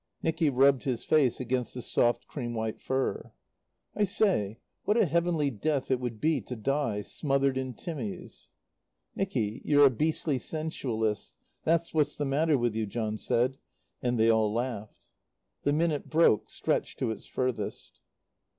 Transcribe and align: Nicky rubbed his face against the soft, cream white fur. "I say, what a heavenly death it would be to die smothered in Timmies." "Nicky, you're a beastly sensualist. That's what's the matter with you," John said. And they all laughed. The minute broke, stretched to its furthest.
Nicky 0.23 0.49
rubbed 0.49 0.81
his 0.81 1.03
face 1.03 1.39
against 1.39 1.75
the 1.75 1.81
soft, 1.83 2.25
cream 2.25 2.55
white 2.55 2.79
fur. 2.81 3.33
"I 3.95 4.03
say, 4.05 4.57
what 4.83 4.97
a 4.97 5.05
heavenly 5.05 5.51
death 5.51 5.91
it 5.91 5.99
would 5.99 6.19
be 6.19 6.41
to 6.41 6.55
die 6.55 7.03
smothered 7.03 7.55
in 7.55 7.75
Timmies." 7.75 8.49
"Nicky, 9.15 9.61
you're 9.63 9.85
a 9.85 9.91
beastly 9.91 10.39
sensualist. 10.39 11.35
That's 11.65 11.93
what's 11.93 12.15
the 12.15 12.25
matter 12.25 12.57
with 12.57 12.73
you," 12.73 12.87
John 12.87 13.19
said. 13.19 13.59
And 14.01 14.17
they 14.19 14.31
all 14.31 14.51
laughed. 14.51 15.09
The 15.61 15.73
minute 15.73 16.09
broke, 16.09 16.49
stretched 16.49 16.97
to 16.97 17.11
its 17.11 17.27
furthest. 17.27 17.99